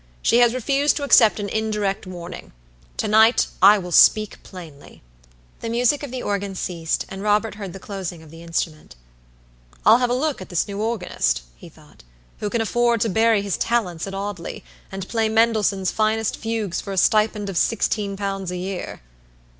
[0.23, 2.53] She has refused to accept an indirect warning.
[2.97, 5.03] To night I will speak plainly."
[5.59, 8.95] The music of the organ ceased, and Robert heard the closing of the instrument.
[9.85, 12.03] "I'll have a look at this new organist," he thought,
[12.39, 16.91] "who can afford to bury his talents at Audley, and play Mendelssohn's finest fugues for
[16.91, 19.01] a stipend of sixteen pounds a year."